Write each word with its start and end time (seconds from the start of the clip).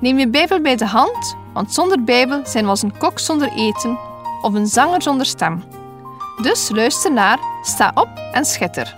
Neem 0.00 0.18
je 0.18 0.28
Bijbel 0.28 0.60
bij 0.60 0.76
de 0.76 0.86
hand, 0.86 1.36
want 1.52 1.72
zonder 1.72 2.04
Bijbel 2.04 2.46
zijn 2.46 2.64
we 2.64 2.70
als 2.70 2.82
een 2.82 2.98
kok 2.98 3.18
zonder 3.18 3.52
eten 3.52 3.98
of 4.42 4.54
een 4.54 4.66
zanger 4.66 5.02
zonder 5.02 5.26
stem. 5.26 5.64
Dus 6.42 6.70
luister 6.70 7.12
naar, 7.12 7.38
sta 7.62 7.92
op 7.94 8.08
en 8.32 8.44
schitter. 8.44 8.96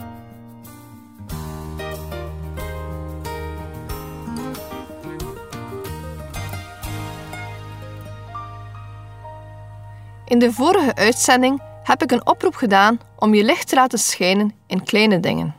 In 10.24 10.38
de 10.38 10.52
vorige 10.52 10.94
uitzending 10.94 11.62
heb 11.82 12.02
ik 12.02 12.10
een 12.10 12.26
oproep 12.26 12.54
gedaan 12.54 13.00
om 13.18 13.34
je 13.34 13.44
licht 13.44 13.68
te 13.68 13.74
laten 13.74 13.98
schijnen 13.98 14.54
in 14.66 14.84
kleine 14.84 15.20
dingen. 15.20 15.54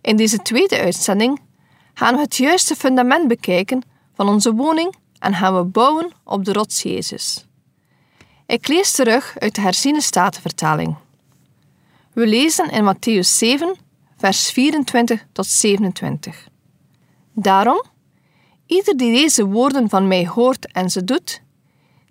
In 0.00 0.16
deze 0.16 0.38
tweede 0.38 0.78
uitzending 0.78 1.40
gaan 1.94 2.14
we 2.14 2.20
het 2.20 2.36
juiste 2.36 2.76
fundament 2.76 3.28
bekijken 3.28 3.89
van 4.20 4.28
onze 4.28 4.54
woning 4.54 4.94
en 5.18 5.34
gaan 5.34 5.56
we 5.56 5.64
bouwen 5.64 6.12
op 6.24 6.44
de 6.44 6.52
rots 6.52 6.82
Jezus. 6.82 7.46
Ik 8.46 8.68
lees 8.68 8.92
terug 8.92 9.38
uit 9.38 9.54
de 9.54 9.60
herziene 9.60 10.00
statenvertaling. 10.00 10.96
We 12.12 12.26
lezen 12.26 12.70
in 12.70 12.94
Matthäus 12.94 13.28
7, 13.28 13.76
vers 14.16 14.50
24 14.50 15.24
tot 15.32 15.46
27. 15.46 16.48
Daarom, 17.32 17.84
ieder 18.66 18.96
die 18.96 19.12
deze 19.12 19.44
woorden 19.44 19.88
van 19.88 20.08
mij 20.08 20.26
hoort 20.26 20.72
en 20.72 20.90
ze 20.90 21.04
doet, 21.04 21.42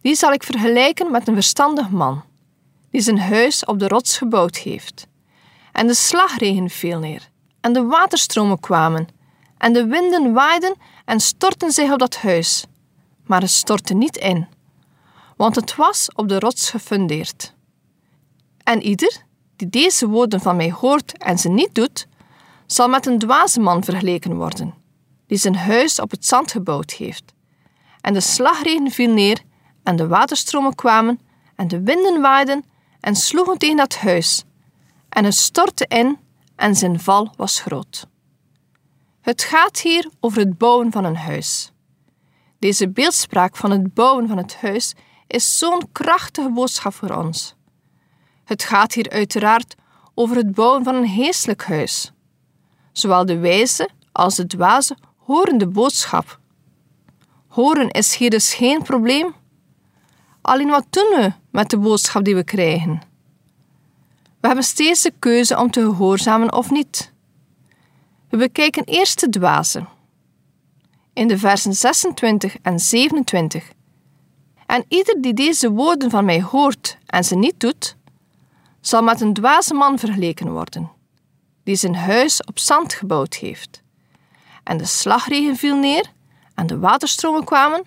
die 0.01 0.15
zal 0.15 0.33
ik 0.33 0.43
vergelijken 0.43 1.11
met 1.11 1.27
een 1.27 1.33
verstandig 1.33 1.89
man, 1.89 2.23
die 2.91 3.01
zijn 3.01 3.19
huis 3.19 3.65
op 3.65 3.79
de 3.79 3.87
rots 3.87 4.17
gebouwd 4.17 4.57
heeft. 4.57 5.07
En 5.71 5.87
de 5.87 5.95
slagregen 5.95 6.69
viel 6.69 6.99
neer, 6.99 7.29
en 7.61 7.73
de 7.73 7.83
waterstromen 7.83 8.59
kwamen, 8.59 9.07
en 9.59 9.73
de 9.73 9.85
winden 9.85 10.33
waaiden 10.33 10.75
en 11.05 11.19
stortten 11.19 11.71
zich 11.71 11.91
op 11.91 11.99
dat 11.99 12.15
huis. 12.15 12.65
Maar 13.25 13.41
het 13.41 13.49
stortte 13.51 13.93
niet 13.93 14.17
in, 14.17 14.47
want 15.35 15.55
het 15.55 15.75
was 15.75 16.09
op 16.15 16.27
de 16.27 16.39
rots 16.39 16.69
gefundeerd. 16.69 17.53
En 18.63 18.81
ieder 18.81 19.27
die 19.55 19.69
deze 19.69 20.07
woorden 20.07 20.41
van 20.41 20.55
mij 20.55 20.71
hoort 20.71 21.17
en 21.17 21.37
ze 21.37 21.49
niet 21.49 21.75
doet, 21.75 22.07
zal 22.65 22.87
met 22.87 23.05
een 23.05 23.19
dwaze 23.19 23.59
man 23.59 23.83
vergeleken 23.83 24.35
worden, 24.35 24.73
die 25.27 25.37
zijn 25.37 25.55
huis 25.55 25.99
op 25.99 26.11
het 26.11 26.25
zand 26.25 26.51
gebouwd 26.51 26.91
heeft. 26.91 27.33
En 28.01 28.13
de 28.13 28.21
slagregen 28.21 28.91
viel 28.91 29.13
neer, 29.13 29.41
en 29.83 29.95
de 29.95 30.07
waterstromen 30.07 30.75
kwamen, 30.75 31.19
en 31.55 31.67
de 31.67 31.81
winden 31.81 32.21
waaiden 32.21 32.65
en 32.99 33.15
sloegen 33.15 33.57
tegen 33.57 33.77
dat 33.77 33.95
huis. 33.95 34.43
En 35.09 35.23
het 35.23 35.35
stortte 35.35 35.85
in, 35.87 36.17
en 36.55 36.75
zijn 36.75 36.99
val 36.99 37.33
was 37.35 37.59
groot. 37.59 38.07
Het 39.29 39.43
gaat 39.43 39.79
hier 39.79 40.09
over 40.19 40.39
het 40.39 40.57
bouwen 40.57 40.91
van 40.91 41.05
een 41.05 41.15
huis. 41.15 41.71
Deze 42.59 42.89
beeldspraak 42.89 43.55
van 43.55 43.71
het 43.71 43.93
bouwen 43.93 44.27
van 44.27 44.37
het 44.37 44.55
huis 44.55 44.95
is 45.27 45.57
zo'n 45.57 45.91
krachtige 45.91 46.51
boodschap 46.51 46.93
voor 46.93 47.15
ons. 47.15 47.55
Het 48.43 48.63
gaat 48.63 48.93
hier 48.93 49.09
uiteraard 49.09 49.75
over 50.13 50.35
het 50.35 50.51
bouwen 50.53 50.83
van 50.83 50.95
een 50.95 51.07
geestelijk 51.07 51.63
huis. 51.63 52.11
Zowel 52.91 53.25
de 53.25 53.37
wijze 53.37 53.89
als 54.11 54.35
de 54.35 54.47
dwaze 54.47 54.97
horen 55.17 55.57
de 55.57 55.67
boodschap. 55.67 56.39
Horen 57.47 57.89
is 57.89 58.15
hier 58.15 58.29
dus 58.29 58.53
geen 58.53 58.81
probleem. 58.81 59.35
Alleen 60.41 60.69
wat 60.69 60.85
doen 60.89 61.09
we 61.09 61.33
met 61.51 61.69
de 61.69 61.77
boodschap 61.77 62.23
die 62.23 62.35
we 62.35 62.43
krijgen? 62.43 63.01
We 64.39 64.47
hebben 64.47 64.65
steeds 64.65 65.01
de 65.01 65.13
keuze 65.19 65.57
om 65.57 65.71
te 65.71 65.81
gehoorzamen 65.81 66.53
of 66.53 66.71
niet. 66.71 67.17
We 68.29 68.37
bekijken 68.37 68.83
eerst 68.83 69.19
de 69.19 69.29
dwaze. 69.29 69.85
In 71.13 71.27
de 71.27 71.37
versen 71.37 71.73
26 71.73 72.55
en 72.61 72.79
27. 72.79 73.71
En 74.65 74.85
ieder 74.87 75.21
die 75.21 75.33
deze 75.33 75.71
woorden 75.71 76.09
van 76.09 76.25
mij 76.25 76.41
hoort 76.41 76.97
en 77.05 77.23
ze 77.23 77.35
niet 77.35 77.59
doet, 77.59 77.95
zal 78.81 79.03
met 79.03 79.21
een 79.21 79.33
dwaze 79.33 79.73
man 79.73 79.99
vergeleken 79.99 80.51
worden, 80.51 80.91
die 81.63 81.75
zijn 81.75 81.95
huis 81.95 82.43
op 82.43 82.59
zand 82.59 82.93
gebouwd 82.93 83.35
heeft. 83.35 83.81
En 84.63 84.77
de 84.77 84.85
slagregen 84.85 85.55
viel 85.55 85.75
neer, 85.75 86.11
en 86.55 86.67
de 86.67 86.79
waterstromen 86.79 87.43
kwamen, 87.43 87.83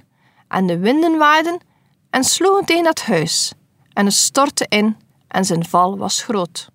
en 0.49 0.67
de 0.67 0.79
winden 0.79 1.19
waaiden 1.19 1.61
en 2.11 2.25
sloegen 2.25 2.65
tegen 2.65 2.85
dat 2.85 3.03
huis, 3.03 3.53
en 3.93 4.05
het 4.05 4.15
stortte 4.15 4.67
in, 4.69 4.97
en 5.29 5.45
zijn 5.45 5.65
val 5.65 5.99
was 5.99 6.23
groot. 6.23 6.71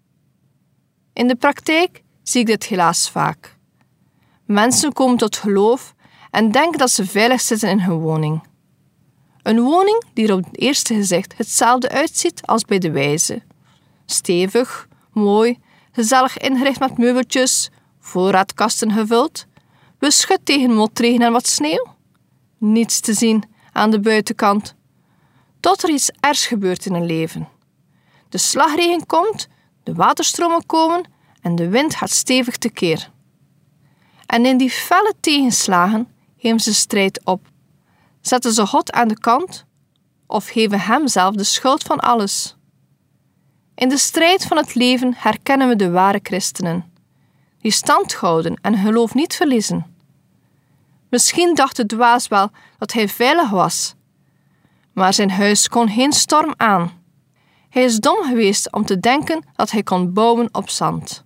In 1.13 1.27
de 1.27 1.35
praktijk 1.35 2.03
zie 2.23 2.41
ik 2.41 2.47
dit 2.47 2.65
helaas 2.65 3.09
vaak. 3.09 3.56
Mensen 4.47 4.93
komen 4.93 5.17
tot 5.17 5.37
geloof 5.37 5.95
en 6.31 6.51
denken 6.51 6.77
dat 6.77 6.91
ze 6.91 7.05
veilig 7.05 7.41
zitten 7.41 7.69
in 7.69 7.79
hun 7.79 7.97
woning. 7.97 8.43
Een 9.41 9.61
woning 9.61 10.03
die 10.13 10.27
er 10.27 10.33
op 10.33 10.43
het 10.43 10.59
eerste 10.59 10.93
gezicht 10.93 11.37
hetzelfde 11.37 11.89
uitziet 11.89 12.41
als 12.45 12.65
bij 12.65 12.77
de 12.77 12.91
wijze. 12.91 13.41
Stevig, 14.05 14.87
mooi, 15.11 15.59
gezellig 15.91 16.37
ingericht 16.37 16.79
met 16.79 16.97
meubeltjes, 16.97 17.69
voorraadkasten 17.99 18.91
gevuld, 18.91 19.45
beschut 19.99 20.39
tegen 20.45 20.73
motregen 20.73 21.21
en 21.21 21.31
wat 21.31 21.47
sneeuw. 21.47 21.85
Niets 22.57 22.99
te 22.99 23.13
zien 23.13 23.43
aan 23.71 23.91
de 23.91 23.99
buitenkant. 23.99 24.75
Tot 25.59 25.83
er 25.83 25.89
iets 25.89 26.11
ergs 26.19 26.45
gebeurt 26.45 26.85
in 26.85 26.93
een 26.93 27.05
leven. 27.05 27.47
De 28.29 28.37
slagregen 28.37 29.05
komt, 29.05 29.47
de 29.83 29.93
waterstromen 29.93 30.65
komen 30.65 31.09
en 31.41 31.55
de 31.55 31.69
wind 31.69 31.95
gaat 31.95 32.11
stevig 32.11 32.57
tekeer. 32.57 33.15
En 34.27 34.45
in 34.45 34.57
die 34.57 34.69
felle 34.69 35.13
tegenslagen 35.19 36.07
geven 36.37 36.59
ze 36.59 36.73
strijd 36.73 37.21
op. 37.25 37.47
Zetten 38.21 38.53
ze 38.53 38.65
God 38.65 38.91
aan 38.91 39.07
de 39.07 39.19
kant 39.19 39.65
of 40.25 40.47
geven 40.47 40.79
Hem 40.79 41.07
zelf 41.07 41.35
de 41.35 41.43
schuld 41.43 41.83
van 41.83 41.99
alles. 41.99 42.55
In 43.75 43.89
de 43.89 43.97
strijd 43.97 44.45
van 44.45 44.57
het 44.57 44.75
leven 44.75 45.13
herkennen 45.17 45.67
we 45.67 45.75
de 45.75 45.89
ware 45.89 46.19
christenen, 46.23 46.91
die 47.59 47.71
stand 47.71 48.13
houden 48.13 48.59
en 48.61 48.77
geloof 48.77 49.13
niet 49.13 49.35
verliezen. 49.35 49.95
Misschien 51.09 51.55
dacht 51.55 51.75
de 51.75 51.85
dwaas 51.85 52.27
wel 52.27 52.51
dat 52.77 52.93
hij 52.93 53.09
veilig 53.09 53.49
was, 53.49 53.95
maar 54.93 55.13
zijn 55.13 55.31
huis 55.31 55.69
kon 55.69 55.89
geen 55.89 56.11
storm 56.11 56.53
aan. 56.57 56.91
Hij 57.69 57.83
is 57.83 57.99
dom 57.99 58.23
geweest 58.23 58.71
om 58.71 58.85
te 58.85 58.99
denken 58.99 59.43
dat 59.55 59.71
hij 59.71 59.83
kon 59.83 60.13
bouwen 60.13 60.49
op 60.51 60.69
zand. 60.69 61.25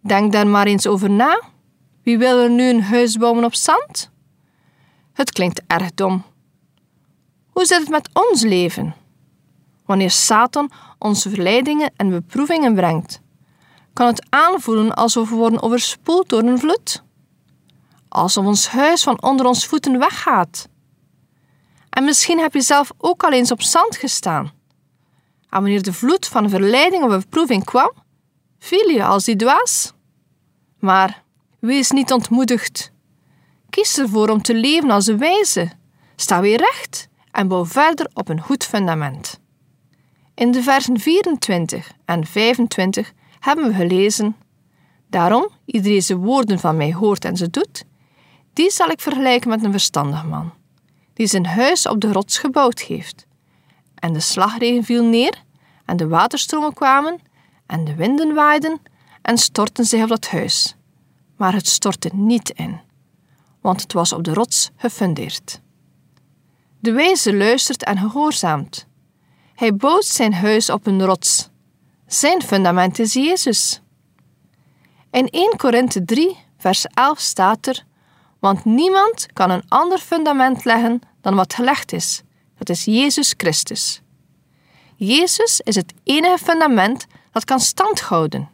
Denk 0.00 0.32
daar 0.32 0.46
maar 0.46 0.66
eens 0.66 0.86
over 0.86 1.10
na. 1.10 1.40
Wie 2.02 2.18
wil 2.18 2.38
er 2.38 2.50
nu 2.50 2.68
een 2.68 2.82
huis 2.82 3.16
bouwen 3.16 3.44
op 3.44 3.54
zand? 3.54 4.10
Het 5.12 5.32
klinkt 5.32 5.62
erg 5.66 5.94
dom. 5.94 6.24
Hoe 7.50 7.64
zit 7.64 7.78
het 7.78 7.88
met 7.88 8.10
ons 8.12 8.42
leven? 8.42 8.94
Wanneer 9.84 10.10
Satan 10.10 10.70
onze 10.98 11.30
verleidingen 11.30 11.92
en 11.96 12.10
beproevingen 12.10 12.74
brengt, 12.74 13.20
kan 13.92 14.06
het 14.06 14.26
aanvoelen 14.28 14.94
alsof 14.94 15.30
we 15.30 15.34
worden 15.34 15.62
overspoeld 15.62 16.28
door 16.28 16.42
een 16.42 16.58
vloed. 16.58 17.02
Alsof 18.08 18.46
ons 18.46 18.68
huis 18.68 19.02
van 19.02 19.22
onder 19.22 19.46
ons 19.46 19.66
voeten 19.66 19.98
weggaat. 19.98 20.68
En 21.90 22.04
misschien 22.04 22.38
heb 22.38 22.54
je 22.54 22.60
zelf 22.60 22.90
ook 22.98 23.24
al 23.24 23.32
eens 23.32 23.50
op 23.50 23.62
zand 23.62 23.96
gestaan. 23.96 24.44
En 25.48 25.60
wanneer 25.60 25.82
de 25.82 25.92
vloed 25.92 26.26
van 26.26 26.50
verleiding 26.50 27.04
of 27.04 27.10
beproeving 27.10 27.64
kwam, 27.64 27.92
viel 28.58 28.88
je 28.88 29.04
als 29.04 29.24
die 29.24 29.36
dwaas. 29.36 29.92
Maar 30.78 31.22
Wees 31.62 31.90
niet 31.90 32.12
ontmoedigd. 32.12 32.92
Kies 33.70 33.98
ervoor 33.98 34.28
om 34.28 34.42
te 34.42 34.54
leven 34.54 34.90
als 34.90 35.06
een 35.06 35.18
wijze. 35.18 35.70
Sta 36.16 36.40
weer 36.40 36.58
recht 36.58 37.08
en 37.30 37.48
bouw 37.48 37.66
verder 37.66 38.10
op 38.14 38.28
een 38.28 38.40
goed 38.40 38.64
fundament. 38.64 39.40
In 40.34 40.50
de 40.50 40.62
versen 40.62 41.00
24 41.00 41.92
en 42.04 42.26
25 42.26 43.12
hebben 43.40 43.66
we 43.66 43.74
gelezen: 43.74 44.36
Daarom, 45.10 45.48
iedereen 45.64 45.96
deze 45.96 46.16
woorden 46.16 46.58
van 46.58 46.76
mij 46.76 46.92
hoort 46.92 47.24
en 47.24 47.36
ze 47.36 47.50
doet, 47.50 47.84
die 48.52 48.70
zal 48.70 48.88
ik 48.88 49.00
vergelijken 49.00 49.48
met 49.48 49.64
een 49.64 49.72
verstandig 49.72 50.24
man, 50.24 50.52
die 51.14 51.26
zijn 51.26 51.46
huis 51.46 51.88
op 51.88 52.00
de 52.00 52.12
rots 52.12 52.38
gebouwd 52.38 52.80
heeft. 52.80 53.26
En 53.94 54.12
de 54.12 54.20
slagregen 54.20 54.84
viel 54.84 55.04
neer, 55.04 55.42
en 55.84 55.96
de 55.96 56.08
waterstromen 56.08 56.74
kwamen, 56.74 57.20
en 57.66 57.84
de 57.84 57.94
winden 57.94 58.34
waaiden 58.34 58.80
en 59.22 59.38
stortten 59.38 59.84
zich 59.84 60.02
op 60.02 60.08
dat 60.08 60.28
huis 60.28 60.76
maar 61.42 61.52
het 61.52 61.68
stortte 61.68 62.10
niet 62.12 62.50
in, 62.50 62.80
want 63.60 63.80
het 63.80 63.92
was 63.92 64.12
op 64.12 64.24
de 64.24 64.34
rots 64.34 64.70
gefundeerd. 64.76 65.60
De 66.80 66.92
wijze 66.92 67.36
luistert 67.36 67.84
en 67.84 67.98
gehoorzaamt. 67.98 68.86
Hij 69.54 69.76
bouwt 69.76 70.04
zijn 70.04 70.34
huis 70.34 70.70
op 70.70 70.86
een 70.86 71.04
rots. 71.04 71.48
Zijn 72.06 72.42
fundament 72.42 72.98
is 72.98 73.12
Jezus. 73.12 73.82
In 75.10 75.28
1 75.28 75.56
Korinthe 75.56 76.04
3, 76.04 76.36
vers 76.58 76.86
11 76.86 77.20
staat 77.20 77.66
er: 77.66 77.84
Want 78.38 78.64
niemand 78.64 79.26
kan 79.32 79.50
een 79.50 79.64
ander 79.68 79.98
fundament 79.98 80.64
leggen 80.64 81.00
dan 81.20 81.34
wat 81.34 81.54
gelegd 81.54 81.92
is. 81.92 82.22
Dat 82.58 82.68
is 82.68 82.84
Jezus 82.84 83.34
Christus. 83.36 84.02
Jezus 84.96 85.60
is 85.60 85.74
het 85.74 85.92
enige 86.02 86.38
fundament 86.38 87.06
dat 87.32 87.44
kan 87.44 87.60
standhouden. 87.60 88.50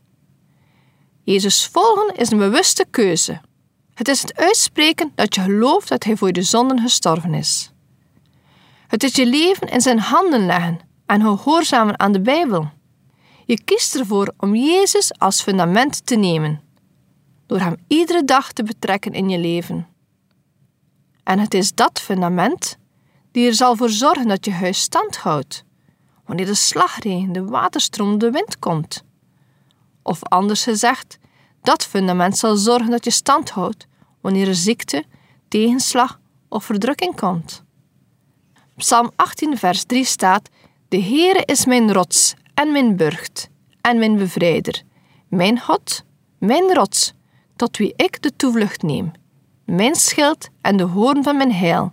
Jezus 1.28 1.66
volgen 1.66 2.14
is 2.14 2.30
een 2.30 2.38
bewuste 2.38 2.86
keuze. 2.90 3.40
Het 3.94 4.08
is 4.08 4.22
het 4.22 4.36
uitspreken 4.36 5.12
dat 5.14 5.34
je 5.34 5.40
gelooft 5.40 5.88
dat 5.88 6.04
Hij 6.04 6.16
voor 6.16 6.28
je 6.32 6.42
zonden 6.42 6.80
gestorven 6.80 7.34
is. 7.34 7.72
Het 8.86 9.02
is 9.02 9.14
je 9.14 9.26
leven 9.26 9.69
in 9.69 9.80
zijn 9.80 9.98
handen 9.98 10.46
leggen 10.46 10.80
en 11.06 11.20
gehoorzamen 11.20 11.98
aan 11.98 12.12
de 12.12 12.20
Bijbel. 12.20 12.70
Je 13.44 13.64
kiest 13.64 13.94
ervoor 13.94 14.32
om 14.36 14.54
Jezus 14.54 15.19
als 15.19 15.42
fundament 15.42 16.06
te 16.06 16.16
nemen, 16.16 16.62
door 17.46 17.60
Hem 17.60 17.76
iedere 17.86 18.25
dag 18.25 18.52
te 18.52 18.62
betrekken 18.62 19.12
in 19.12 19.28
je 19.28 19.38
leven. 19.38 19.86
En 21.22 21.38
het 21.38 21.54
is 21.54 21.75
dat 21.75 22.00
fundament 22.00 22.78
die 23.32 23.46
er 23.46 23.54
zal 23.54 23.76
voor 23.76 23.90
zorgen 23.90 24.28
dat 24.28 24.44
je 24.44 24.52
huis 24.52 24.80
stand 24.80 25.16
houdt, 25.16 25.64
wanneer 26.25 26.46
de 26.46 26.54
slagregen, 26.54 27.32
de 27.32 27.44
waterstroom, 27.44 28.19
de 28.19 28.30
wind 28.30 28.58
komt. 28.58 29.06
Of 30.03 30.23
anders 30.23 30.62
gezegd, 30.65 31.19
dat 31.62 31.85
fundament 31.85 32.39
zal 32.39 32.56
zorgen 32.56 32.91
dat 32.91 33.05
je 33.05 33.11
stand 33.11 33.50
houdt 33.50 33.87
wanneer 34.21 34.49
er 34.49 34.55
ziekte, 34.55 35.05
tegenslag 35.49 36.21
of 36.49 36.65
verdrukking 36.65 37.17
komt. 37.17 37.62
Psalm 38.77 39.11
18, 39.17 39.59
vers 39.59 39.85
3 39.85 40.05
staat: 40.05 40.49
De 40.89 41.03
Heere 41.03 41.43
is 41.45 41.65
mijn 41.65 41.93
rots 41.93 42.35
en 42.55 42.73
mijn 42.73 42.97
burcht 42.97 43.49
en 43.81 43.99
mijn 43.99 44.17
bevrijder, 44.17 44.83
mijn 45.29 45.61
God, 45.61 46.05
mijn 46.39 46.75
rots, 46.75 47.12
tot 47.56 47.77
wie 47.77 47.93
ik 47.97 48.23
de 48.23 48.37
toevlucht 48.37 48.83
neem, 48.83 49.12
mijn 49.65 49.95
schild 49.95 50.49
en 50.61 50.77
de 50.77 50.83
hoorn 50.83 51.23
van 51.23 51.37
mijn 51.37 51.53
heil, 51.53 51.93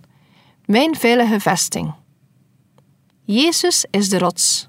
mijn 0.64 0.96
veilige 0.96 1.40
vesting. 1.40 1.94
Jezus 3.24 3.86
is 3.90 4.08
de 4.08 4.18
rots. 4.18 4.68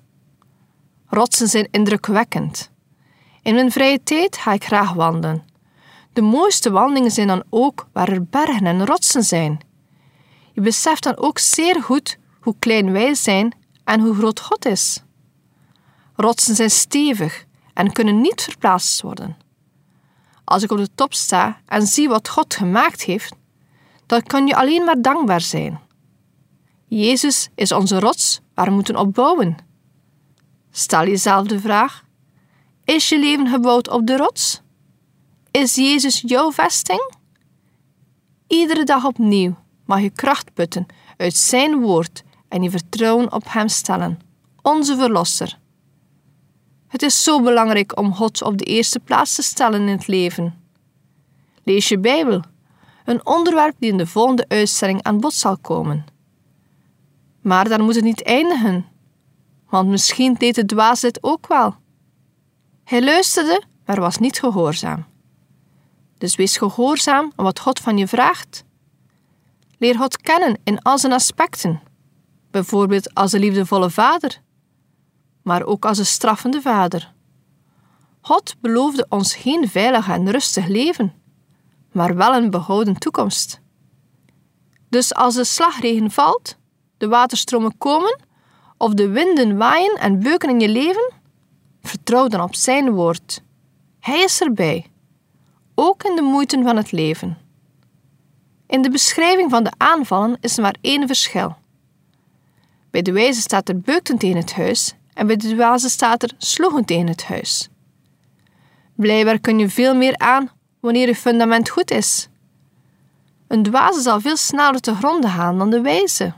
Rotsen 1.08 1.48
zijn 1.48 1.68
indrukwekkend. 1.72 2.72
In 3.48 3.56
mijn 3.56 3.72
vrije 3.72 4.04
tijd 4.04 4.38
ga 4.38 4.54
ik 4.54 4.64
graag 4.64 4.94
wandelen. 4.94 5.44
De 6.14 6.22
mooiste 6.22 6.72
wandelingen 6.72 7.12
zijn 7.12 7.28
dan 7.28 7.44
ook 7.50 7.88
waar 7.94 8.10
er 8.10 8.24
bergen 8.24 8.66
en 8.66 8.86
rotsen 8.86 9.24
zijn. 9.24 9.60
Je 10.54 10.62
beseft 10.62 11.04
dan 11.04 11.18
ook 11.18 11.40
zeer 11.40 11.84
goed 11.84 12.18
hoe 12.42 12.56
klein 12.60 12.92
wij 12.92 13.16
zijn 13.16 13.56
en 13.84 14.00
hoe 14.00 14.16
groot 14.16 14.40
God 14.40 14.66
is. 14.66 15.04
Rotsen 16.16 16.56
zijn 16.56 16.70
stevig 16.70 17.46
en 17.74 17.92
kunnen 17.92 18.22
niet 18.22 18.42
verplaatst 18.42 19.02
worden. 19.02 19.38
Als 20.44 20.64
ik 20.64 20.72
op 20.72 20.78
de 20.78 20.90
top 20.96 21.14
sta 21.14 21.62
en 21.66 21.88
zie 21.88 22.10
wat 22.10 22.30
God 22.30 22.54
gemaakt 22.54 23.02
heeft, 23.02 23.36
dan 24.06 24.24
kan 24.24 24.48
je 24.48 24.56
alleen 24.56 24.84
maar 24.84 25.02
dankbaar 25.02 25.42
zijn. 25.42 25.80
Jezus 26.88 27.50
is 27.56 27.72
onze 27.72 28.00
rots 28.00 28.42
waar 28.54 28.66
we 28.66 28.72
moeten 28.72 28.96
opbouwen. 28.96 29.58
Stel 30.72 31.06
jezelf 31.06 31.48
de 31.48 31.60
vraag: 31.60 32.06
is 32.88 33.10
je 33.10 33.20
leven 33.20 33.48
gebouwd 33.48 33.90
op 33.90 34.08
de 34.08 34.18
rots? 34.18 34.62
Is 35.52 35.76
Jezus 35.76 36.24
jouw 36.26 36.52
vesting? 36.52 37.14
Iedere 38.48 38.84
dag 38.84 39.06
opnieuw 39.06 39.56
mag 39.86 40.02
je 40.02 40.10
kracht 40.10 40.54
putten 40.54 40.86
uit 41.18 41.36
Zijn 41.36 41.80
woord 41.80 42.24
en 42.48 42.64
je 42.64 42.70
vertrouwen 42.70 43.32
op 43.34 43.44
Hem 43.48 43.68
stellen, 43.68 44.20
onze 44.62 44.96
Verlosser. 44.96 45.60
Het 46.88 47.02
is 47.02 47.24
zo 47.24 47.42
belangrijk 47.42 48.00
om 48.00 48.14
God 48.14 48.44
op 48.44 48.58
de 48.58 48.64
eerste 48.64 49.00
plaats 49.00 49.36
te 49.36 49.42
stellen 49.42 49.82
in 49.82 49.88
het 49.98 50.08
leven. 50.08 50.62
Lees 51.64 51.88
je 51.88 52.00
Bijbel, 52.00 52.42
een 53.06 53.26
onderwerp 53.26 53.76
die 53.80 53.92
in 53.92 53.98
de 53.98 54.08
volgende 54.08 54.46
uitzending 54.48 55.04
aan 55.04 55.20
bod 55.20 55.34
zal 55.34 55.58
komen. 55.58 56.06
Maar 57.42 57.70
dan 57.70 57.82
moet 57.82 57.96
het 57.96 58.04
niet 58.04 58.24
eindigen, 58.24 58.86
want 59.70 59.90
misschien 59.90 60.34
deed 60.34 60.56
de 60.56 60.66
dwaas 60.66 61.00
dit 61.00 61.24
ook 61.24 61.48
wel. 61.48 61.76
Hij 62.88 63.04
luisterde, 63.04 63.64
maar 63.86 64.00
was 64.00 64.18
niet 64.18 64.40
gehoorzaam. 64.40 65.06
Dus 66.18 66.36
wees 66.36 66.58
gehoorzaam 66.58 67.32
aan 67.36 67.46
wat 67.46 67.60
God 67.60 67.80
van 67.80 67.98
je 67.98 68.08
vraagt. 68.08 68.64
Leer 69.78 69.96
God 69.98 70.18
kennen 70.18 70.60
in 70.64 70.82
al 70.82 70.98
zijn 70.98 71.14
aspecten, 71.14 71.82
bijvoorbeeld 72.52 73.14
als 73.14 73.32
een 73.32 73.40
liefdevolle 73.40 73.90
vader, 73.90 74.42
maar 75.44 75.64
ook 75.64 75.86
als 75.86 75.98
een 75.98 76.06
straffende 76.06 76.62
vader. 76.62 77.14
God 78.22 78.56
beloofde 78.60 79.06
ons 79.10 79.36
geen 79.36 79.70
veilig 79.70 80.10
en 80.10 80.32
rustig 80.32 80.68
leven, 80.68 81.14
maar 81.92 82.16
wel 82.16 82.36
een 82.36 82.50
behouden 82.50 82.98
toekomst. 82.98 83.62
Dus 84.90 85.14
als 85.14 85.36
de 85.36 85.44
slagregen 85.44 86.12
valt, 86.12 86.58
de 86.98 87.08
waterstromen 87.08 87.78
komen 87.78 88.20
of 88.78 88.94
de 88.94 89.10
winden 89.10 89.58
waaien 89.58 89.96
en 89.96 90.20
beuken 90.20 90.50
in 90.50 90.60
je 90.60 90.70
leven, 90.70 91.14
vertrouw 91.88 92.28
dan 92.28 92.42
op 92.42 92.56
Zijn 92.56 92.92
woord. 92.92 93.44
Hij 94.00 94.24
is 94.24 94.42
erbij, 94.42 94.86
ook 95.76 96.04
in 96.04 96.16
de 96.16 96.22
moeite 96.22 96.62
van 96.64 96.78
het 96.78 96.92
leven. 96.92 97.38
In 98.68 98.82
de 98.82 98.90
beschrijving 98.90 99.50
van 99.50 99.64
de 99.64 99.72
aanvallen 99.78 100.38
is 100.42 100.56
er 100.56 100.62
maar 100.62 100.76
één 100.82 101.08
verschil. 101.08 101.56
Bij 102.90 103.02
de 103.02 103.12
wijze 103.12 103.42
staat 103.42 103.70
er 103.70 103.80
beukten 103.80 104.18
tegen 104.18 104.38
het 104.38 104.54
huis 104.54 104.96
en 105.14 105.28
bij 105.28 105.36
de 105.36 105.54
dwaze 105.54 105.90
staat 105.90 106.24
er 106.24 106.34
sloegen 106.38 106.86
tegen 106.86 107.08
het 107.08 107.26
huis. 107.26 107.70
Blijkbaar 108.96 109.40
kun 109.40 109.60
je 109.60 109.70
veel 109.70 109.96
meer 109.96 110.18
aan 110.18 110.50
wanneer 110.80 111.08
je 111.08 111.16
fundament 111.16 111.70
goed 111.70 111.92
is. 111.92 112.28
Een 113.48 113.64
dwaze 113.64 114.02
zal 114.02 114.22
veel 114.22 114.38
sneller 114.38 114.80
te 114.80 114.96
gronden 114.96 115.30
gaan 115.30 115.58
dan 115.58 115.70
de 115.70 115.82
wijze. 115.82 116.34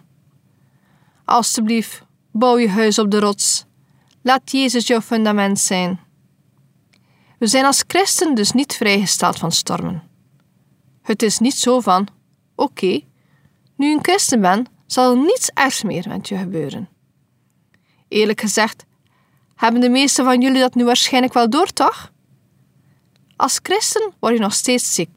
Alsjeblieft, 1.26 2.04
bouw 2.32 2.58
je 2.58 2.70
huis 2.70 3.00
op 3.00 3.12
de 3.12 3.20
rots. 3.20 3.66
Laat 4.30 4.52
Jezus 4.52 4.88
jouw 4.88 5.02
fundament 5.02 5.60
zijn. 5.60 6.00
We 7.40 7.48
zijn 7.48 7.66
als 7.66 7.84
christen 7.88 8.36
dus 8.36 8.52
niet 8.52 8.76
vrijgesteld 8.76 9.38
van 9.38 9.52
stormen. 9.52 10.04
Het 11.02 11.24
is 11.24 11.40
niet 11.40 11.54
zo 11.54 11.80
van: 11.80 12.08
oké, 12.56 13.02
nu 13.76 13.88
je 13.88 13.96
een 13.96 14.04
christen 14.04 14.42
ben, 14.42 14.66
zal 14.86 15.16
niets 15.16 15.50
ergs 15.54 15.84
meer 15.84 16.06
met 16.08 16.28
je 16.28 16.38
gebeuren. 16.38 16.90
Eerlijk 18.08 18.42
gezegd, 18.42 18.86
hebben 19.56 19.82
de 19.82 19.90
meesten 19.90 20.26
van 20.26 20.42
jullie 20.42 20.60
dat 20.60 20.76
nu 20.76 20.86
waarschijnlijk 20.86 21.34
wel 21.34 21.50
door, 21.50 21.68
toch? 21.68 22.12
Als 23.36 23.60
christen 23.64 24.14
word 24.20 24.34
je 24.34 24.40
nog 24.40 24.54
steeds 24.54 24.94
ziek. 24.94 25.10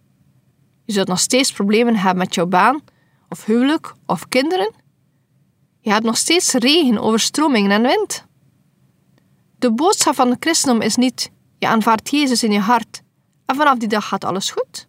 Je 0.85 0.93
zult 0.93 1.09
nog 1.09 1.21
steeds 1.21 1.53
problemen 1.53 1.97
hebben 1.97 2.19
met 2.19 2.35
jouw 2.35 2.47
baan, 2.47 2.81
of 3.29 3.45
huwelijk, 3.45 3.95
of 4.07 4.29
kinderen. 4.29 4.75
Je 5.81 5.91
hebt 5.91 6.05
nog 6.05 6.17
steeds 6.17 6.53
regen, 6.53 6.99
overstromingen 6.99 7.71
en 7.71 7.83
wind. 7.83 8.31
De 9.63 9.73
boodschap 9.73 10.15
van 10.15 10.31
het 10.31 10.37
christendom 10.41 10.81
is 10.81 10.97
niet: 10.97 11.31
je 11.59 11.69
aanvaardt 11.69 12.11
Jezus 12.11 12.43
in 12.43 12.53
je 12.53 12.59
hart 12.59 13.03
en 13.47 13.57
vanaf 13.57 13.79
die 13.79 13.89
dag 13.89 14.09
gaat 14.09 14.25
alles 14.25 14.51
goed. 14.51 14.87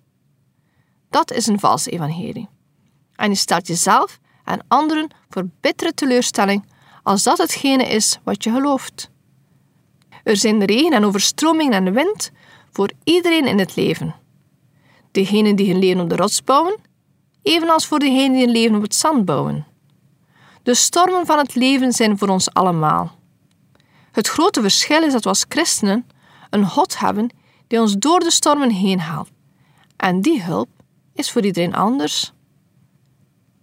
Dat 1.10 1.32
is 1.32 1.48
een 1.48 1.60
vals 1.60 1.86
evangelie. 1.86 2.50
En 3.16 3.30
je 3.30 3.36
stelt 3.36 3.68
jezelf 3.68 4.20
en 4.44 4.66
anderen 4.68 5.10
voor 5.30 5.50
bittere 5.62 5.94
teleurstelling 5.94 6.66
als 7.04 7.24
dat 7.24 7.38
hetgene 7.38 7.84
is 7.84 8.20
wat 8.24 8.44
je 8.44 8.52
gelooft. 8.52 9.10
Er 10.24 10.38
zijn 10.38 10.66
regen 10.66 10.94
en 10.94 11.06
overstromingen 11.06 11.86
en 11.86 11.94
wind 11.94 12.32
voor 12.72 12.92
iedereen 13.04 13.46
in 13.46 13.60
het 13.60 13.76
leven. 13.76 14.16
Degenen 15.12 15.56
die 15.56 15.72
hun 15.72 15.80
leven 15.80 16.02
op 16.02 16.10
de 16.10 16.16
rots 16.16 16.44
bouwen, 16.44 16.80
evenals 17.42 17.88
voor 17.88 18.00
degenen 18.00 18.32
die 18.32 18.44
hun 18.44 18.54
leven 18.54 18.76
op 18.76 18.82
het 18.82 18.96
zand 18.96 19.26
bouwen. 19.26 19.66
De 20.64 20.74
stormen 20.76 21.26
van 21.26 21.38
het 21.38 21.56
leven 21.56 21.92
zijn 21.92 22.18
voor 22.18 22.28
ons 22.28 22.54
allemaal. 22.54 23.22
Het 24.14 24.28
grote 24.28 24.62
verschil 24.62 25.04
is 25.04 25.12
dat 25.12 25.24
we 25.24 25.30
als 25.30 25.46
christenen 25.50 26.08
een 26.50 26.68
God 26.68 27.00
hebben 27.00 27.30
die 27.68 27.80
ons 27.80 27.96
door 27.98 28.20
de 28.20 28.32
stormen 28.32 28.70
heen 28.72 29.00
haalt. 29.00 29.30
En 29.98 30.22
die 30.22 30.44
hulp 30.44 30.70
is 31.14 31.32
voor 31.32 31.46
iedereen 31.46 31.76
anders. 31.76 32.34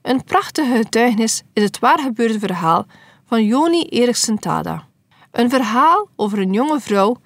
Een 0.03 0.25
prachtige 0.25 0.77
getuigenis 0.77 1.43
is 1.53 1.63
het 1.63 1.79
waargebeurde 1.79 2.39
verhaal 2.39 2.87
van 3.25 3.45
Joni 3.45 3.83
Eriksen 3.83 4.39
Tada. 4.39 4.89
Een 5.31 5.51
verhaal 5.51 6.09
over 6.17 6.39
een 6.39 6.53
jonge 6.53 6.81
vrouw 6.81 7.17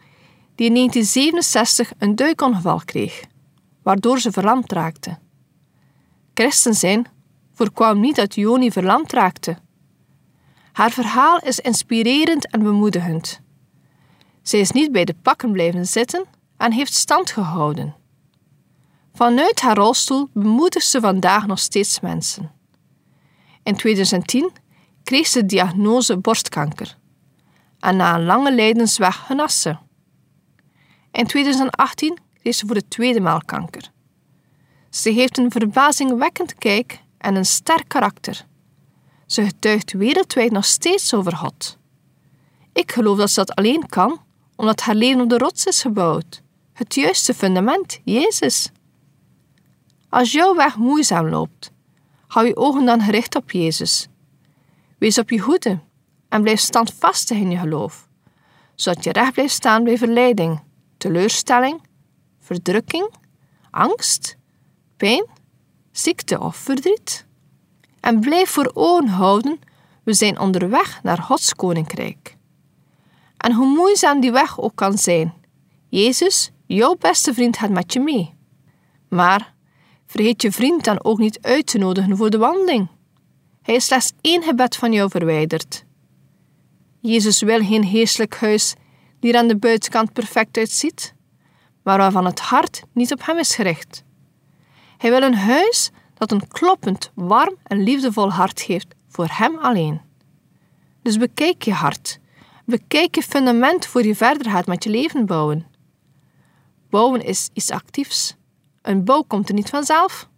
die 0.54 0.66
in 0.66 0.74
1967 0.74 1.92
een 1.98 2.16
duikongeval 2.16 2.80
kreeg, 2.84 3.24
waardoor 3.82 4.20
ze 4.20 4.32
verlamd 4.32 4.72
raakte. 4.72 5.18
Christen 6.34 6.74
zijn 6.74 7.06
voorkwam 7.52 8.00
niet 8.00 8.16
dat 8.16 8.34
Joni 8.34 8.72
verlamd 8.72 9.12
raakte. 9.12 9.56
Haar 10.74 10.90
verhaal 10.90 11.38
is 11.38 11.58
inspirerend 11.58 12.50
en 12.50 12.62
bemoedigend. 12.62 13.40
Zij 14.42 14.60
is 14.60 14.70
niet 14.70 14.92
bij 14.92 15.04
de 15.04 15.14
pakken 15.22 15.52
blijven 15.52 15.86
zitten 15.86 16.24
en 16.56 16.72
heeft 16.72 16.94
stand 16.94 17.30
gehouden. 17.30 17.94
Vanuit 19.12 19.60
haar 19.60 19.76
rolstoel 19.76 20.28
bemoedigt 20.32 20.86
ze 20.86 21.00
vandaag 21.00 21.46
nog 21.46 21.58
steeds 21.58 22.00
mensen. 22.00 22.52
In 23.62 23.76
2010 23.76 24.52
kreeg 25.04 25.26
ze 25.26 25.40
de 25.40 25.46
diagnose 25.46 26.16
borstkanker. 26.16 26.96
En 27.78 27.96
na 27.96 28.14
een 28.14 28.24
lange 28.24 28.54
lijdensweg 28.54 29.16
genas 29.26 29.60
ze. 29.60 29.76
In 31.12 31.26
2018 31.26 32.18
kreeg 32.40 32.54
ze 32.54 32.66
voor 32.66 32.74
de 32.74 32.88
tweede 32.88 33.20
maal 33.20 33.40
kanker. 33.44 33.90
Ze 34.90 35.10
heeft 35.10 35.38
een 35.38 35.50
verbazingwekkend 35.50 36.54
kijk 36.54 37.00
en 37.18 37.34
een 37.34 37.46
sterk 37.46 37.88
karakter. 37.88 38.46
Ze 39.34 39.44
getuigt 39.44 39.92
wereldwijd 39.92 40.50
nog 40.50 40.64
steeds 40.64 41.14
over 41.14 41.36
God. 41.36 41.78
Ik 42.72 42.92
geloof 42.92 43.18
dat 43.18 43.30
ze 43.30 43.44
dat 43.44 43.54
alleen 43.54 43.86
kan 43.86 44.20
omdat 44.56 44.80
haar 44.80 44.94
leven 44.94 45.20
op 45.20 45.28
de 45.28 45.38
rots 45.38 45.64
is 45.64 45.80
gebouwd. 45.80 46.42
Het 46.72 46.94
juiste 46.94 47.34
fundament, 47.34 48.00
Jezus. 48.04 48.70
Als 50.08 50.32
jouw 50.32 50.54
weg 50.54 50.76
moeizaam 50.76 51.28
loopt, 51.28 51.72
hou 52.26 52.46
je 52.46 52.56
ogen 52.56 52.84
dan 52.84 53.00
gericht 53.00 53.36
op 53.36 53.50
Jezus. 53.50 54.08
Wees 54.98 55.18
op 55.18 55.30
je 55.30 55.40
hoede 55.40 55.78
en 56.28 56.42
blijf 56.42 56.60
standvastig 56.60 57.36
in 57.36 57.50
je 57.50 57.58
geloof, 57.58 58.08
zodat 58.74 59.04
je 59.04 59.12
recht 59.12 59.32
blijft 59.32 59.54
staan 59.54 59.84
bij 59.84 59.98
verleiding, 59.98 60.62
teleurstelling, 60.96 61.82
verdrukking, 62.40 63.10
angst, 63.70 64.36
pijn, 64.96 65.26
ziekte 65.92 66.40
of 66.40 66.56
verdriet. 66.56 67.23
En 68.04 68.20
blijf 68.20 68.50
voor 68.50 68.70
ogen 68.74 69.08
houden, 69.08 69.58
we 70.02 70.14
zijn 70.14 70.38
onderweg 70.38 71.02
naar 71.02 71.18
Gods 71.18 71.54
koninkrijk. 71.54 72.36
En 73.36 73.52
hoe 73.52 73.66
moeizaam 73.66 74.20
die 74.20 74.32
weg 74.32 74.60
ook 74.60 74.74
kan 74.74 74.98
zijn, 74.98 75.34
Jezus, 75.88 76.50
jouw 76.66 76.96
beste 76.98 77.34
vriend, 77.34 77.56
gaat 77.56 77.70
met 77.70 77.92
je 77.92 78.00
mee. 78.00 78.34
Maar 79.08 79.54
vergeet 80.06 80.42
je 80.42 80.52
vriend 80.52 80.84
dan 80.84 81.04
ook 81.04 81.18
niet 81.18 81.38
uit 81.42 81.66
te 81.66 81.78
nodigen 81.78 82.16
voor 82.16 82.30
de 82.30 82.38
wandeling. 82.38 82.88
Hij 83.62 83.74
is 83.74 83.84
slechts 83.84 84.12
één 84.20 84.42
gebed 84.42 84.76
van 84.76 84.92
jou 84.92 85.10
verwijderd. 85.10 85.84
Jezus 87.00 87.42
wil 87.42 87.64
geen 87.64 87.84
heerselijk 87.84 88.36
huis 88.36 88.74
die 89.20 89.32
er 89.32 89.38
aan 89.38 89.48
de 89.48 89.56
buitenkant 89.56 90.12
perfect 90.12 90.56
uitziet, 90.56 91.14
maar 91.82 91.98
waarvan 91.98 92.24
het 92.24 92.40
hart 92.40 92.82
niet 92.92 93.12
op 93.12 93.26
hem 93.26 93.38
is 93.38 93.54
gericht. 93.54 94.04
Hij 94.98 95.10
wil 95.10 95.22
een 95.22 95.36
huis 95.36 95.90
dat 96.14 96.32
een 96.32 96.48
kloppend, 96.48 97.10
warm 97.14 97.56
en 97.62 97.82
liefdevol 97.82 98.32
hart 98.32 98.60
geeft 98.60 98.94
voor 99.08 99.28
hem 99.30 99.58
alleen. 99.58 100.00
Dus 101.02 101.16
bekijk 101.16 101.62
je 101.62 101.72
hart, 101.72 102.20
bekijk 102.64 103.14
je 103.14 103.22
fundament 103.22 103.86
voor 103.86 104.04
je 104.04 104.14
verder 104.14 104.50
gaat 104.50 104.66
met 104.66 104.84
je 104.84 104.90
leven 104.90 105.26
bouwen. 105.26 105.66
Bouwen 106.90 107.24
is 107.24 107.50
iets 107.52 107.70
actiefs. 107.70 108.36
Een 108.82 109.04
bouw 109.04 109.22
komt 109.22 109.48
er 109.48 109.54
niet 109.54 109.68
vanzelf. 109.68 110.28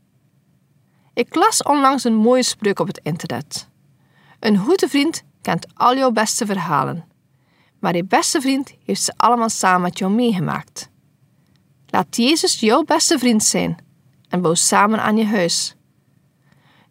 Ik 1.15 1.35
las 1.35 1.63
onlangs 1.63 2.05
een 2.05 2.15
mooie 2.15 2.43
spreuk 2.43 2.79
op 2.79 2.87
het 2.87 3.01
internet. 3.03 3.69
Een 4.41 4.57
goede 4.57 4.89
vriend 4.89 5.23
kent 5.43 5.67
al 5.75 5.97
jouw 5.97 6.11
beste 6.11 6.47
verhalen, 6.47 7.05
maar 7.79 7.97
je 7.97 8.05
beste 8.05 8.41
vriend 8.41 8.75
heeft 8.85 9.03
ze 9.03 9.13
allemaal 9.17 9.49
samen 9.49 9.81
met 9.81 9.99
jou 9.99 10.13
meegemaakt. 10.13 10.91
Laat 11.87 12.17
Jezus 12.17 12.61
jouw 12.61 12.83
beste 12.83 13.19
vriend 13.19 13.45
zijn 13.45 13.77
en 14.37 14.43
bouw 14.43 14.55
samen 14.55 15.03
aan 15.03 15.17
je 15.17 15.25
huis. 15.25 15.77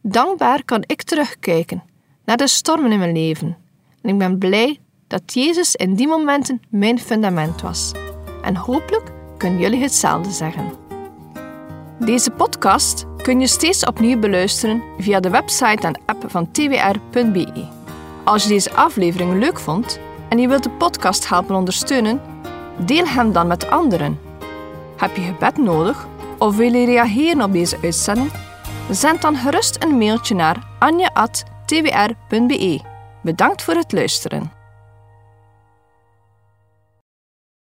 Dankbaar 0.02 0.64
kan 0.64 0.84
ik 0.86 1.04
terugkijken 1.04 1.84
naar 2.26 2.38
de 2.38 2.48
stormen 2.48 2.92
in 2.92 3.00
mijn 3.00 3.12
leven 3.12 3.58
en 4.02 4.10
ik 4.10 4.18
ben 4.18 4.38
blij 4.38 4.80
dat 5.08 5.34
Jezus 5.34 5.76
in 5.76 5.96
die 5.96 6.08
momenten 6.08 6.62
mijn 6.70 7.00
fundament 7.00 7.62
was. 7.62 7.92
En 8.42 8.56
hopelijk 8.56 9.12
kunnen 9.38 9.60
jullie 9.60 9.82
hetzelfde 9.82 10.32
zeggen. 10.32 10.74
Deze 12.00 12.32
podcast 12.32 13.06
kun 13.24 13.40
je 13.40 13.48
steeds 13.48 13.86
opnieuw 13.86 14.20
beluisteren 14.20 14.84
via 14.98 15.20
de 15.20 15.30
website 15.30 15.88
en 15.88 16.00
app 16.06 16.24
van 16.28 16.52
twr.be. 16.52 17.68
Als 18.24 18.44
je 18.44 18.50
deze 18.50 18.74
aflevering 18.74 19.40
leuk 19.40 19.60
vond 19.60 20.00
en 20.30 20.38
je 20.38 20.48
wilt 20.48 20.64
de 20.64 20.70
podcast 20.70 21.30
helpen 21.30 21.56
ondersteunen, 21.56 22.22
deel 22.86 23.06
hem 23.08 23.32
dan 23.32 23.48
met 23.48 23.70
anderen. 23.70 24.20
Heb 24.98 25.16
je 25.16 25.22
gebed 25.22 25.58
nodig 25.58 26.08
of 26.38 26.56
wil 26.56 26.74
je 26.74 26.86
reageren 26.86 27.42
op 27.42 27.54
deze 27.54 27.78
uitzending? 27.82 28.32
Zend 28.90 29.22
dan 29.22 29.36
gerust 29.36 29.84
een 29.84 29.98
mailtje 29.98 30.36
naar 30.36 30.68
anja.twr.be. 30.80 31.34
Bedankt 33.22 33.62
voor 33.62 33.74
het 33.74 33.92
luisteren. 33.92 34.55